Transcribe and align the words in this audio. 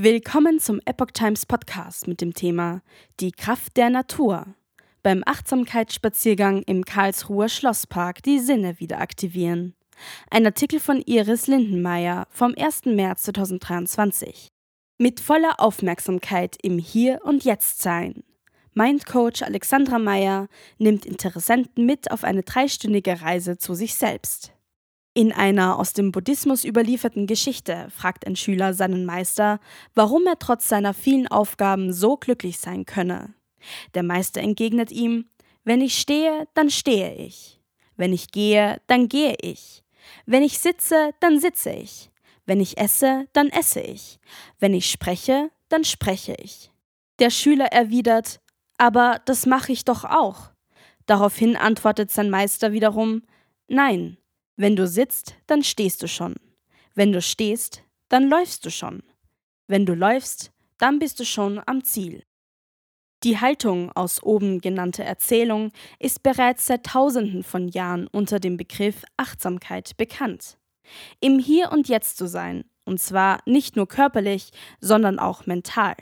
Willkommen 0.00 0.60
zum 0.60 0.80
Epoch 0.84 1.10
Times 1.12 1.44
Podcast 1.44 2.06
mit 2.06 2.20
dem 2.20 2.32
Thema 2.32 2.82
Die 3.18 3.32
Kraft 3.32 3.76
der 3.76 3.90
Natur. 3.90 4.46
Beim 5.02 5.24
Achtsamkeitsspaziergang 5.26 6.62
im 6.62 6.84
Karlsruher 6.84 7.48
Schlosspark 7.48 8.22
die 8.22 8.38
Sinne 8.38 8.78
wieder 8.78 9.00
aktivieren. 9.00 9.74
Ein 10.30 10.46
Artikel 10.46 10.78
von 10.78 11.02
Iris 11.04 11.48
Lindenmeier 11.48 12.28
vom 12.30 12.54
1. 12.56 12.84
März 12.84 13.24
2023. 13.24 14.46
Mit 14.98 15.18
voller 15.18 15.58
Aufmerksamkeit 15.58 16.54
im 16.62 16.78
Hier 16.78 17.18
und 17.24 17.42
Jetzt 17.42 17.82
sein. 17.82 18.22
Mindcoach 18.74 19.42
Alexandra 19.42 19.98
Meyer 19.98 20.46
nimmt 20.78 21.06
Interessenten 21.06 21.86
mit 21.86 22.12
auf 22.12 22.22
eine 22.22 22.44
dreistündige 22.44 23.20
Reise 23.20 23.58
zu 23.58 23.74
sich 23.74 23.96
selbst. 23.96 24.52
In 25.14 25.32
einer 25.32 25.78
aus 25.78 25.92
dem 25.92 26.12
Buddhismus 26.12 26.64
überlieferten 26.64 27.26
Geschichte 27.26 27.88
fragt 27.90 28.26
ein 28.26 28.36
Schüler 28.36 28.74
seinen 28.74 29.04
Meister, 29.04 29.58
warum 29.94 30.26
er 30.26 30.38
trotz 30.38 30.68
seiner 30.68 30.94
vielen 30.94 31.26
Aufgaben 31.26 31.92
so 31.92 32.16
glücklich 32.16 32.58
sein 32.58 32.86
könne. 32.86 33.34
Der 33.94 34.02
Meister 34.02 34.40
entgegnet 34.40 34.92
ihm, 34.92 35.28
wenn 35.64 35.80
ich 35.80 35.98
stehe, 35.98 36.46
dann 36.54 36.70
stehe 36.70 37.14
ich. 37.14 37.60
Wenn 37.96 38.12
ich 38.12 38.30
gehe, 38.30 38.80
dann 38.86 39.08
gehe 39.08 39.34
ich. 39.40 39.82
Wenn 40.24 40.42
ich 40.42 40.58
sitze, 40.58 41.10
dann 41.20 41.40
sitze 41.40 41.70
ich. 41.70 42.10
Wenn 42.46 42.60
ich 42.60 42.78
esse, 42.78 43.26
dann 43.32 43.48
esse 43.48 43.80
ich. 43.80 44.18
Wenn 44.58 44.72
ich 44.72 44.90
spreche, 44.90 45.50
dann 45.68 45.84
spreche 45.84 46.34
ich. 46.38 46.70
Der 47.18 47.30
Schüler 47.30 47.66
erwidert, 47.66 48.40
aber 48.78 49.20
das 49.26 49.44
mache 49.44 49.72
ich 49.72 49.84
doch 49.84 50.04
auch. 50.04 50.52
Daraufhin 51.06 51.56
antwortet 51.56 52.10
sein 52.10 52.30
Meister 52.30 52.72
wiederum, 52.72 53.22
nein, 53.66 54.16
wenn 54.58 54.74
du 54.74 54.88
sitzt, 54.88 55.36
dann 55.46 55.62
stehst 55.62 56.02
du 56.02 56.08
schon. 56.08 56.34
Wenn 56.94 57.12
du 57.12 57.22
stehst, 57.22 57.84
dann 58.08 58.28
läufst 58.28 58.66
du 58.66 58.70
schon. 58.70 59.04
Wenn 59.68 59.86
du 59.86 59.94
läufst, 59.94 60.50
dann 60.78 60.98
bist 60.98 61.20
du 61.20 61.24
schon 61.24 61.62
am 61.64 61.84
Ziel. 61.84 62.24
Die 63.22 63.40
Haltung 63.40 63.92
aus 63.92 64.20
oben 64.20 64.60
genannter 64.60 65.04
Erzählung 65.04 65.70
ist 66.00 66.24
bereits 66.24 66.66
seit 66.66 66.86
Tausenden 66.86 67.44
von 67.44 67.68
Jahren 67.68 68.08
unter 68.08 68.40
dem 68.40 68.56
Begriff 68.56 69.04
Achtsamkeit 69.16 69.96
bekannt. 69.96 70.58
Im 71.20 71.38
Hier 71.38 71.70
und 71.70 71.88
Jetzt 71.88 72.16
zu 72.16 72.26
sein, 72.26 72.64
und 72.84 73.00
zwar 73.00 73.40
nicht 73.46 73.76
nur 73.76 73.86
körperlich, 73.86 74.50
sondern 74.80 75.20
auch 75.20 75.46
mental. 75.46 75.94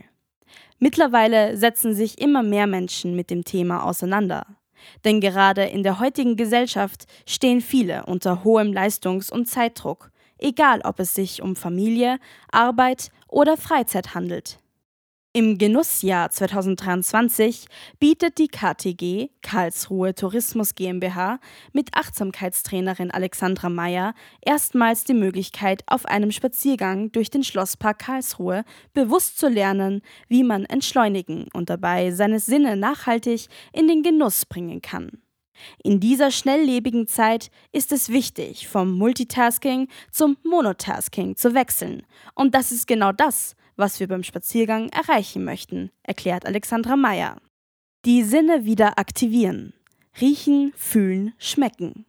Mittlerweile 0.78 1.58
setzen 1.58 1.94
sich 1.94 2.20
immer 2.22 2.42
mehr 2.42 2.66
Menschen 2.66 3.16
mit 3.16 3.28
dem 3.28 3.44
Thema 3.44 3.84
auseinander. 3.84 4.46
Denn 5.04 5.20
gerade 5.20 5.64
in 5.64 5.82
der 5.82 6.00
heutigen 6.00 6.36
Gesellschaft 6.36 7.06
stehen 7.26 7.60
viele 7.60 8.06
unter 8.06 8.44
hohem 8.44 8.72
Leistungs- 8.72 9.30
und 9.30 9.46
Zeitdruck, 9.46 10.10
egal 10.38 10.80
ob 10.82 11.00
es 11.00 11.14
sich 11.14 11.42
um 11.42 11.56
Familie, 11.56 12.18
Arbeit 12.50 13.10
oder 13.28 13.56
Freizeit 13.56 14.14
handelt. 14.14 14.58
Im 15.36 15.58
Genussjahr 15.58 16.30
2023 16.30 17.66
bietet 18.00 18.38
die 18.38 18.48
KTG 18.48 19.28
Karlsruhe 19.42 20.14
Tourismus 20.14 20.74
GmbH 20.74 21.40
mit 21.74 21.92
Achtsamkeitstrainerin 21.92 23.10
Alexandra 23.10 23.68
Meyer 23.68 24.14
erstmals 24.40 25.04
die 25.04 25.12
Möglichkeit, 25.12 25.82
auf 25.88 26.06
einem 26.06 26.30
Spaziergang 26.30 27.12
durch 27.12 27.28
den 27.28 27.44
Schlosspark 27.44 27.98
Karlsruhe 27.98 28.64
bewusst 28.94 29.38
zu 29.38 29.48
lernen, 29.48 30.00
wie 30.28 30.42
man 30.42 30.64
entschleunigen 30.64 31.48
und 31.52 31.68
dabei 31.68 32.12
seine 32.12 32.40
Sinne 32.40 32.74
nachhaltig 32.74 33.48
in 33.74 33.88
den 33.88 34.02
Genuss 34.02 34.46
bringen 34.46 34.80
kann. 34.80 35.20
In 35.82 36.00
dieser 36.00 36.30
schnelllebigen 36.30 37.08
Zeit 37.08 37.50
ist 37.72 37.92
es 37.92 38.08
wichtig, 38.08 38.68
vom 38.68 38.92
Multitasking 38.92 39.88
zum 40.10 40.38
Monotasking 40.44 41.36
zu 41.36 41.52
wechseln. 41.52 42.06
Und 42.34 42.54
das 42.54 42.72
ist 42.72 42.86
genau 42.86 43.12
das, 43.12 43.54
was 43.76 44.00
wir 44.00 44.08
beim 44.08 44.22
Spaziergang 44.22 44.88
erreichen 44.88 45.44
möchten, 45.44 45.90
erklärt 46.02 46.46
Alexandra 46.46 46.96
Meyer. 46.96 47.36
Die 48.04 48.22
Sinne 48.22 48.64
wieder 48.64 48.98
aktivieren. 48.98 49.74
Riechen, 50.20 50.72
fühlen, 50.76 51.34
schmecken. 51.38 52.06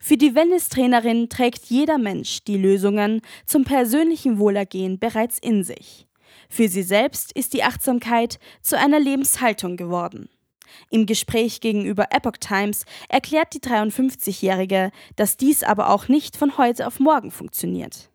Für 0.00 0.16
die 0.16 0.34
Wellness-Trainerin 0.34 1.28
trägt 1.28 1.66
jeder 1.66 1.98
Mensch 1.98 2.44
die 2.44 2.56
Lösungen 2.56 3.22
zum 3.46 3.64
persönlichen 3.64 4.38
Wohlergehen 4.38 4.98
bereits 4.98 5.38
in 5.38 5.64
sich. 5.64 6.06
Für 6.48 6.68
sie 6.68 6.82
selbst 6.82 7.32
ist 7.32 7.54
die 7.54 7.62
Achtsamkeit 7.62 8.38
zu 8.60 8.76
einer 8.76 8.98
Lebenshaltung 8.98 9.76
geworden. 9.76 10.28
Im 10.90 11.06
Gespräch 11.06 11.60
gegenüber 11.60 12.08
Epoch 12.10 12.36
Times 12.38 12.84
erklärt 13.08 13.54
die 13.54 13.60
53-Jährige, 13.60 14.90
dass 15.16 15.36
dies 15.36 15.62
aber 15.62 15.90
auch 15.90 16.08
nicht 16.08 16.36
von 16.36 16.58
heute 16.58 16.86
auf 16.86 17.00
morgen 17.00 17.30
funktioniert. 17.30 18.09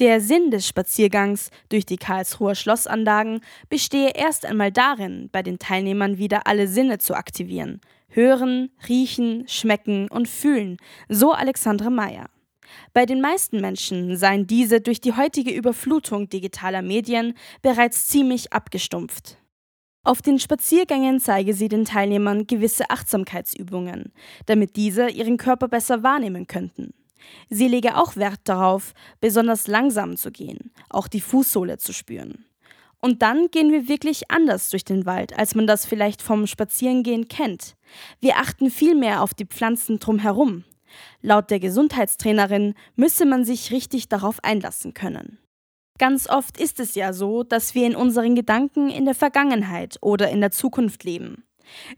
Der 0.00 0.20
Sinn 0.20 0.50
des 0.50 0.66
Spaziergangs 0.66 1.50
durch 1.68 1.86
die 1.86 1.98
Karlsruher 1.98 2.56
Schlossanlagen 2.56 3.40
bestehe 3.68 4.10
erst 4.16 4.44
einmal 4.44 4.72
darin, 4.72 5.28
bei 5.30 5.40
den 5.44 5.60
Teilnehmern 5.60 6.18
wieder 6.18 6.48
alle 6.48 6.66
Sinne 6.66 6.98
zu 6.98 7.14
aktivieren. 7.14 7.80
Hören, 8.08 8.70
riechen, 8.88 9.46
schmecken 9.46 10.08
und 10.08 10.26
fühlen, 10.26 10.78
so 11.08 11.32
Alexandra 11.32 11.90
Meyer. 11.90 12.28
Bei 12.92 13.06
den 13.06 13.20
meisten 13.20 13.60
Menschen 13.60 14.16
seien 14.16 14.48
diese 14.48 14.80
durch 14.80 15.00
die 15.00 15.14
heutige 15.14 15.52
Überflutung 15.52 16.28
digitaler 16.28 16.82
Medien 16.82 17.34
bereits 17.62 18.08
ziemlich 18.08 18.52
abgestumpft. 18.52 19.38
Auf 20.02 20.22
den 20.22 20.40
Spaziergängen 20.40 21.20
zeige 21.20 21.54
sie 21.54 21.68
den 21.68 21.84
Teilnehmern 21.84 22.48
gewisse 22.48 22.90
Achtsamkeitsübungen, 22.90 24.12
damit 24.46 24.74
diese 24.74 25.08
ihren 25.08 25.36
Körper 25.36 25.68
besser 25.68 26.02
wahrnehmen 26.02 26.48
könnten. 26.48 26.94
Sie 27.50 27.68
lege 27.68 27.96
auch 27.96 28.16
Wert 28.16 28.40
darauf, 28.44 28.92
besonders 29.20 29.66
langsam 29.66 30.16
zu 30.16 30.30
gehen, 30.30 30.72
auch 30.88 31.08
die 31.08 31.20
Fußsohle 31.20 31.78
zu 31.78 31.92
spüren. 31.92 32.44
Und 33.00 33.20
dann 33.20 33.50
gehen 33.50 33.70
wir 33.70 33.86
wirklich 33.86 34.30
anders 34.30 34.70
durch 34.70 34.84
den 34.84 35.04
Wald, 35.04 35.38
als 35.38 35.54
man 35.54 35.66
das 35.66 35.84
vielleicht 35.84 36.22
vom 36.22 36.46
Spazierengehen 36.46 37.28
kennt. 37.28 37.76
Wir 38.20 38.38
achten 38.38 38.70
viel 38.70 38.94
mehr 38.94 39.22
auf 39.22 39.34
die 39.34 39.44
Pflanzen 39.44 39.98
drumherum. 39.98 40.64
Laut 41.20 41.50
der 41.50 41.60
Gesundheitstrainerin 41.60 42.74
müsse 42.96 43.26
man 43.26 43.44
sich 43.44 43.72
richtig 43.72 44.08
darauf 44.08 44.42
einlassen 44.42 44.94
können. 44.94 45.38
Ganz 45.98 46.28
oft 46.28 46.58
ist 46.58 46.80
es 46.80 46.94
ja 46.94 47.12
so, 47.12 47.44
dass 47.44 47.74
wir 47.74 47.86
in 47.86 47.94
unseren 47.94 48.34
Gedanken 48.34 48.88
in 48.88 49.04
der 49.04 49.14
Vergangenheit 49.14 49.96
oder 50.00 50.30
in 50.30 50.40
der 50.40 50.50
Zukunft 50.50 51.04
leben. 51.04 51.44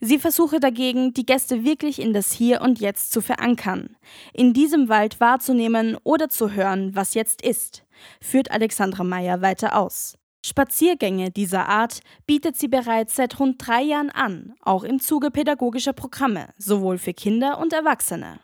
Sie 0.01 0.19
versuche 0.19 0.61
dagegen, 0.61 1.13
die 1.15 1.27
Gäste 1.27 1.65
wirklich 1.65 2.01
in 2.01 2.13
das 2.13 2.33
Hier 2.33 2.61
und 2.61 2.81
Jetzt 2.81 3.13
zu 3.13 3.21
verankern, 3.21 3.97
in 4.33 4.53
diesem 4.53 4.89
Wald 4.89 5.21
wahrzunehmen 5.21 5.97
oder 6.05 6.29
zu 6.29 6.53
hören, 6.53 6.95
was 6.95 7.15
jetzt 7.15 7.43
ist, 7.43 7.85
führt 8.21 8.51
Alexandra 8.51 9.05
Meyer 9.05 9.43
weiter 9.43 9.77
aus. 9.77 10.17
Spaziergänge 10.45 11.33
dieser 11.33 11.69
Art 11.69 12.01
bietet 12.27 12.57
sie 12.57 12.69
bereits 12.69 13.17
seit 13.17 13.41
rund 13.41 13.67
drei 13.67 13.83
Jahren 13.83 14.11
an, 14.11 14.55
auch 14.61 14.85
im 14.85 15.01
Zuge 15.01 15.33
pädagogischer 15.33 15.93
Programme, 15.93 16.51
sowohl 16.57 16.99
für 16.99 17.15
Kinder 17.15 17.59
und 17.59 17.73
Erwachsene. 17.73 18.39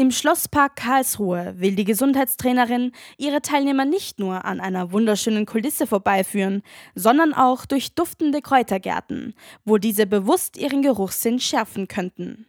Im 0.00 0.10
Schlosspark 0.12 0.76
Karlsruhe 0.76 1.56
will 1.58 1.74
die 1.74 1.84
Gesundheitstrainerin 1.84 2.92
ihre 3.18 3.42
Teilnehmer 3.42 3.84
nicht 3.84 4.18
nur 4.18 4.46
an 4.46 4.58
einer 4.58 4.92
wunderschönen 4.92 5.44
Kulisse 5.44 5.86
vorbeiführen, 5.86 6.62
sondern 6.94 7.34
auch 7.34 7.66
durch 7.66 7.94
duftende 7.94 8.40
Kräutergärten, 8.40 9.34
wo 9.66 9.76
diese 9.76 10.06
bewusst 10.06 10.56
ihren 10.56 10.80
Geruchssinn 10.80 11.38
schärfen 11.38 11.86
könnten. 11.86 12.46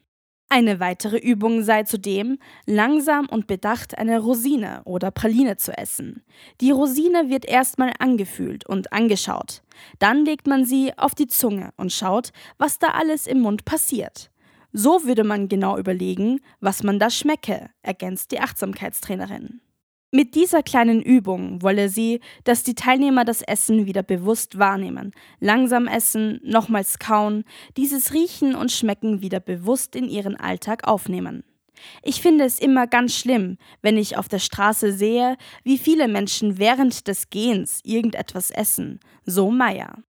Eine 0.48 0.80
weitere 0.80 1.18
Übung 1.18 1.64
sei 1.64 1.84
zudem, 1.84 2.40
langsam 2.66 3.26
und 3.28 3.48
bedacht 3.48 3.98
eine 3.98 4.22
Rosine 4.22 4.82
oder 4.86 5.12
Praline 5.12 5.58
zu 5.58 5.78
essen. 5.78 6.24
Die 6.62 6.72
Rosine 6.72 7.30
wird 7.30 7.46
erstmal 7.46 7.92
angefühlt 8.00 8.66
und 8.66 8.94
angeschaut. 8.94 9.62
Dann 10.00 10.24
legt 10.24 10.48
man 10.48 10.64
sie 10.64 10.98
auf 10.98 11.16
die 11.16 11.28
Zunge 11.28 11.72
und 11.76 11.92
schaut, 11.92 12.32
was 12.58 12.80
da 12.80 12.92
alles 12.92 13.28
im 13.28 13.42
Mund 13.42 13.66
passiert. 13.66 14.31
So 14.74 15.04
würde 15.06 15.24
man 15.24 15.50
genau 15.50 15.78
überlegen, 15.78 16.40
was 16.60 16.84
man 16.84 17.00
da 17.00 17.10
schmecke, 17.10 17.70
ergänzt 17.82 18.32
die 18.32 18.40
Achtsamkeitstrainerin. 18.40 19.62
Mit 20.14 20.36
dieser 20.36 20.62
kleinen 20.62 21.02
Übung 21.02 21.62
wolle 21.62 21.88
sie, 21.88 22.20
dass 22.44 22.64
die 22.64 22.76
Teilnehmer 22.76 23.24
das 23.24 23.42
Essen 23.42 23.86
wieder 23.86 24.04
bewusst 24.04 24.60
wahrnehmen, 24.60 25.12
langsam 25.40 25.88
essen, 25.88 26.42
nochmals 26.44 27.00
kauen, 27.00 27.46
dieses 27.78 28.14
Riechen 28.14 28.54
und 28.56 28.74
Schmecken 28.74 29.22
wieder 29.22 29.40
bewusst 29.40 29.96
in 29.96 30.10
ihren 30.10 30.36
Alltag 30.36 30.86
aufnehmen. 30.86 31.46
Ich 32.04 32.22
finde 32.22 32.44
es 32.44 32.60
immer 32.60 32.88
ganz 32.88 33.16
schlimm, 33.16 33.58
wenn 33.82 33.98
ich 33.98 34.18
auf 34.18 34.28
der 34.28 34.40
Straße 34.40 34.92
sehe, 34.92 35.38
wie 35.64 35.78
viele 35.78 36.10
Menschen 36.10 36.58
während 36.58 37.08
des 37.08 37.30
Gehens 37.30 37.80
irgendetwas 37.84 38.52
essen, 38.52 39.00
so 39.26 39.50
Meyer. 39.50 40.04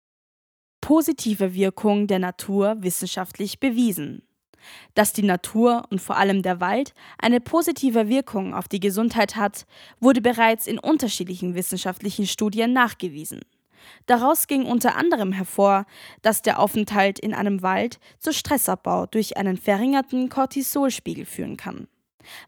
Positive 0.81 1.55
Wirkung 1.55 2.07
der 2.07 2.21
Natur 2.21 2.77
wissenschaftlich 2.81 3.59
bewiesen. 3.59 4.28
Dass 4.95 5.13
die 5.13 5.23
Natur 5.23 5.85
und 5.91 6.01
vor 6.01 6.17
allem 6.17 6.43
der 6.43 6.61
Wald 6.61 6.95
eine 7.19 7.41
positive 7.41 8.09
Wirkung 8.09 8.55
auf 8.55 8.69
die 8.69 8.81
Gesundheit 8.81 9.37
hat, 9.37 9.67
wurde 10.01 10.21
bereits 10.21 10.67
in 10.67 10.79
unterschiedlichen 10.79 11.55
wissenschaftlichen 11.55 12.27
Studien 12.27 12.73
nachgewiesen. 12.73 13.41
Daraus 14.07 14.47
ging 14.47 14.67
unter 14.67 14.97
anderem 14.97 15.33
hervor, 15.33 15.87
dass 16.23 16.43
der 16.43 16.59
Aufenthalt 16.59 17.19
in 17.19 17.35
einem 17.35 17.63
Wald 17.63 17.99
zu 18.19 18.33
Stressabbau 18.33 19.07
durch 19.07 19.37
einen 19.37 19.57
verringerten 19.57 20.29
Cortisolspiegel 20.29 21.25
führen 21.25 21.57
kann. 21.57 21.89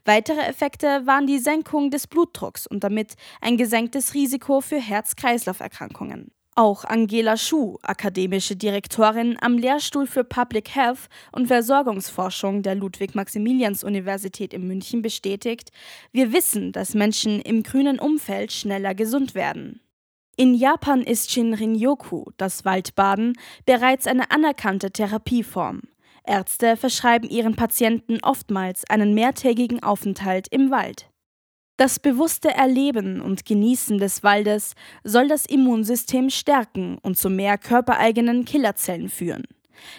Weitere 0.05 0.41
Effekte 0.41 1.07
waren 1.07 1.27
die 1.27 1.39
Senkung 1.39 1.91
des 1.91 2.07
Blutdrucks 2.07 2.67
und 2.67 2.85
damit 2.85 3.15
ein 3.41 3.57
gesenktes 3.57 4.15
Risiko 4.15 4.61
für 4.61 4.79
Herz-Kreislauf-Erkrankungen. 4.79 6.33
Auch 6.57 6.85
Angela 6.85 7.37
Schuh, 7.37 7.79
akademische 7.83 8.57
Direktorin 8.57 9.37
am 9.41 9.57
Lehrstuhl 9.57 10.07
für 10.07 10.25
Public 10.25 10.75
Health 10.75 11.09
und 11.33 11.47
Versorgungsforschung 11.47 12.63
der 12.63 12.75
Ludwig-Maximilians-Universität 12.75 14.53
in 14.53 14.67
München, 14.67 15.01
bestätigt, 15.01 15.71
wir 16.13 16.33
wissen, 16.33 16.73
dass 16.73 16.95
Menschen 16.95 17.41
im 17.41 17.63
grünen 17.63 18.01
Umfeld 18.01 18.53
schneller 18.53 18.95
gesund 18.95 19.35
werden. 19.35 19.81
In 20.37 20.55
Japan 20.55 21.03
ist 21.03 21.31
Shinrin-yoku, 21.31 22.25
das 22.37 22.65
Waldbaden, 22.65 23.35
bereits 23.65 24.07
eine 24.07 24.31
anerkannte 24.31 24.91
Therapieform. 24.91 25.83
Ärzte 26.25 26.77
verschreiben 26.77 27.29
ihren 27.29 27.57
Patienten 27.57 28.19
oftmals 28.23 28.89
einen 28.89 29.15
mehrtägigen 29.15 29.83
Aufenthalt 29.83 30.49
im 30.51 30.71
Wald. 30.71 31.11
Das 31.81 31.99
bewusste 31.99 32.51
Erleben 32.51 33.23
und 33.23 33.47
Genießen 33.47 33.97
des 33.97 34.23
Waldes 34.23 34.75
soll 35.03 35.29
das 35.29 35.47
Immunsystem 35.47 36.29
stärken 36.29 36.99
und 36.99 37.17
zu 37.17 37.31
mehr 37.31 37.57
körpereigenen 37.57 38.45
Killerzellen 38.45 39.09
führen. 39.09 39.45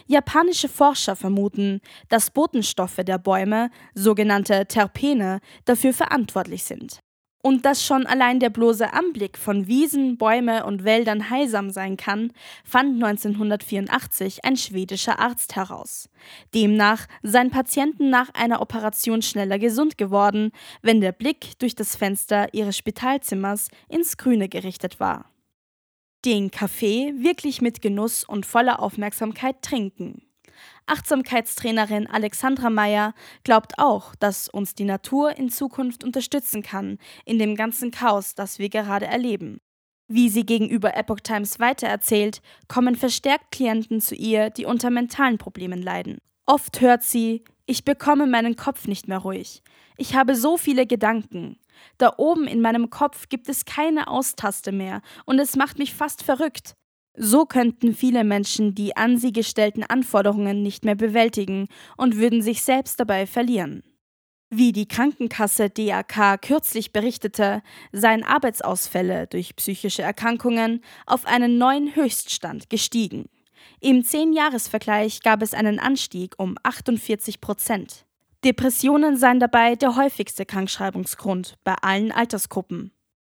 Japanische 0.06 0.69
Forscher 0.69 1.16
vermuten, 1.16 1.81
dass 2.07 2.30
Botenstoffe 2.30 3.00
der 3.04 3.18
Bäume, 3.18 3.72
sogenannte 3.95 4.68
Terpene, 4.68 5.39
dafür 5.66 5.92
verantwortlich 5.92 6.66
sind. 6.66 7.00
Und 7.44 7.66
dass 7.66 7.84
schon 7.84 8.06
allein 8.06 8.40
der 8.40 8.52
bloße 8.52 8.94
Anblick 8.94 9.38
von 9.38 9.68
Wiesen, 9.68 10.18
Bäume 10.18 10.66
und 10.66 10.84
Wäldern 10.84 11.30
heilsam 11.30 11.72
sein 11.72 11.98
kann, 11.98 12.34
fand 12.64 13.04
1984 13.04 14.46
ein 14.46 14.58
schwedischer 14.58 15.20
Arzt 15.20 15.56
heraus. 15.56 16.10
Demnach 16.54 17.08
seien 17.24 17.50
Patienten 17.50 18.10
nach 18.12 18.30
einer 18.36 18.62
Operation 18.62 19.24
schneller 19.24 19.58
gesund 19.58 19.98
geworden, 19.98 20.52
wenn 20.84 21.02
der 21.02 21.14
Blick 21.14 21.58
durch 21.58 21.74
das 21.74 21.96
Fenster 21.96 22.54
ihres 22.54 22.78
Spitalzimmers 22.78 23.70
ins 23.90 24.18
Grüne 24.18 24.48
gerichtet 24.48 25.00
war. 25.00 25.26
Den 26.24 26.52
Kaffee 26.52 27.14
wirklich 27.18 27.62
mit 27.62 27.82
Genuss 27.82 28.24
und 28.24 28.46
voller 28.46 28.80
Aufmerksamkeit 28.80 29.64
trinken. 29.64 30.22
Achtsamkeitstrainerin 30.86 32.07
Alexandra 32.07 32.69
Meyer 32.69 33.13
glaubt 33.44 33.74
auch, 33.77 34.15
dass 34.15 34.50
uns 34.50 34.75
die 34.75 34.86
Natur 34.86 35.38
in 35.38 35.50
Zukunft 35.50 36.03
unterstützen 36.03 36.63
kann 36.63 36.98
in 37.25 37.39
dem 37.39 37.56
ganzen 37.56 37.92
Chaos, 37.92 38.36
das 38.36 38.59
wir 38.59 38.69
gerade 38.69 39.06
erleben. 39.06 39.59
Wie 40.07 40.30
sie 40.30 40.45
gegenüber 40.45 40.98
Epoch 40.98 41.21
Times 41.21 41.59
weitererzählt, 41.59 42.42
kommen 42.68 42.95
verstärkt 42.95 43.51
Klienten 43.51 44.01
zu 44.01 44.13
ihr, 44.13 44.50
die 44.50 44.65
unter 44.65 44.89
mentalen 44.89 45.38
Problemen 45.38 45.81
leiden. 45.81 46.18
Oft 46.45 46.81
hört 46.81 47.03
sie, 47.03 47.45
ich 47.65 47.86
bekomme 47.86 48.27
meinen 48.27 48.57
Kopf 48.57 48.88
nicht 48.88 49.07
mehr 49.07 49.19
ruhig. 49.19 49.63
Ich 49.95 50.15
habe 50.15 50.36
so 50.36 50.57
viele 50.57 50.86
Gedanken. 50.86 51.57
Da 51.98 52.15
oben 52.18 52.45
in 52.45 52.59
meinem 52.59 52.89
Kopf 52.89 53.30
gibt 53.30 53.48
es 53.48 53.63
keine 53.63 54.07
Austaste 54.07 54.74
mehr 54.74 55.01
und 55.25 55.39
es 55.39 55.56
macht 55.56 55.80
mich 55.80 55.94
fast 55.94 56.24
verrückt. 56.24 56.75
So 57.16 57.46
könnten 57.46 57.94
viele 57.94 58.24
Menschen 58.24 58.74
die 58.74 58.96
an 58.96 59.18
sie 59.18 59.34
gestellten 59.34 59.84
Anforderungen 59.84 60.63
nicht 60.63 60.86
mehr 60.86 60.96
bewältigen 60.96 61.68
und 61.98 62.18
würden 62.18 62.42
sich 62.42 62.62
selbst 62.62 63.00
dabei 63.00 63.28
verlieren. 63.28 63.84
Wie 64.54 64.74
die 64.74 64.88
Krankenkasse 64.88 65.69
DAK 65.69 66.42
kürzlich 66.42 66.92
berichtete, 66.92 67.62
seien 67.94 68.25
Arbeitsausfälle 68.25 69.28
durch 69.28 69.56
psychische 69.56 70.02
Erkrankungen 70.02 70.84
auf 71.06 71.25
einen 71.25 71.58
neuen 71.58 71.96
Höchststand 71.96 72.69
gestiegen. 72.69 73.30
Im 73.80 74.04
Zehn-Jahres-Vergleich 74.04 75.22
gab 75.22 75.42
es 75.42 75.54
einen 75.54 75.80
Anstieg 75.80 76.36
um 76.38 76.56
48 76.63 77.40
Prozent. 77.40 78.06
Depressionen 78.44 79.16
seien 79.16 79.40
dabei 79.40 79.75
der 79.75 79.96
häufigste 79.96 80.46
Krankschreibungsgrund 80.46 81.56
bei 81.63 81.75
allen 81.75 82.12
Altersgruppen. 82.12 82.92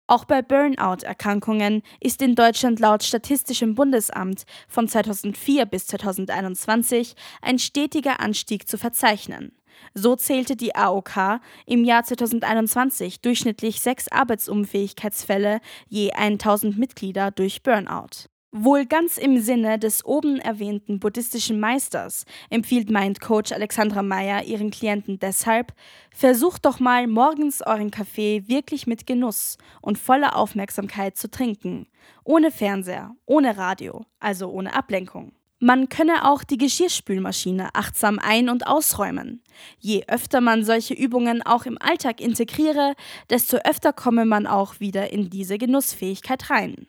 Auch 0.09 0.25
bei 0.25 0.41
Burnout-Erkrankungen 0.41 1.83
ist 1.99 2.23
in 2.23 2.33
Deutschland 2.33 2.79
laut 2.79 3.03
Statistischem 3.03 3.75
Bundesamt 3.75 4.47
von 4.67 4.87
2004 4.87 5.67
bis 5.67 5.85
2021 5.85 7.15
ein 7.43 7.59
stetiger 7.59 8.19
Anstieg 8.19 8.67
zu 8.67 8.79
verzeichnen. 8.79 9.51
So 9.93 10.15
zählte 10.15 10.55
die 10.55 10.73
AOK 10.73 11.41
im 11.67 11.83
Jahr 11.83 12.03
2021 12.05 13.21
durchschnittlich 13.21 13.81
sechs 13.81 14.07
Arbeitsunfähigkeitsfälle 14.07 15.59
je 15.89 16.11
1000 16.13 16.79
Mitglieder 16.79 17.29
durch 17.29 17.61
Burnout. 17.61 18.29
Wohl 18.51 18.87
ganz 18.87 19.19
im 19.19 19.39
Sinne 19.39 19.77
des 19.77 20.03
oben 20.03 20.39
erwähnten 20.39 20.99
buddhistischen 20.99 21.59
Meisters 21.59 22.25
empfiehlt 22.49 22.89
Mind 22.89 23.21
Coach 23.21 23.51
Alexandra 23.51 24.01
Meyer 24.01 24.43
ihren 24.43 24.71
Klienten 24.71 25.19
deshalb, 25.19 25.71
versucht 26.09 26.65
doch 26.65 26.79
mal 26.79 27.05
morgens 27.05 27.61
euren 27.61 27.91
Kaffee 27.91 28.47
wirklich 28.47 28.87
mit 28.87 29.05
Genuss 29.05 29.59
und 29.83 29.99
voller 29.99 30.35
Aufmerksamkeit 30.35 31.15
zu 31.15 31.29
trinken. 31.29 31.85
Ohne 32.23 32.49
Fernseher, 32.49 33.15
ohne 33.27 33.55
Radio, 33.55 34.03
also 34.19 34.49
ohne 34.49 34.73
Ablenkung. 34.73 35.33
Man 35.59 35.87
könne 35.87 36.27
auch 36.27 36.43
die 36.43 36.57
Geschirrspülmaschine 36.57 37.75
achtsam 37.75 38.17
ein- 38.17 38.49
und 38.49 38.65
ausräumen. 38.65 39.43
Je 39.77 40.05
öfter 40.07 40.41
man 40.41 40.63
solche 40.63 40.95
Übungen 40.95 41.43
auch 41.43 41.67
im 41.67 41.77
Alltag 41.79 42.19
integriere, 42.19 42.95
desto 43.29 43.57
öfter 43.57 43.93
komme 43.93 44.25
man 44.25 44.47
auch 44.47 44.79
wieder 44.79 45.13
in 45.13 45.29
diese 45.29 45.59
Genussfähigkeit 45.59 46.49
rein. 46.49 46.87